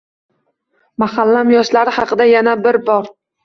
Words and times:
Mahallam 1.03 1.53
yoshlari 1.57 1.95
haqida 2.01 2.31
yana 2.33 2.59
bir 2.67 2.85
bor 2.93 3.17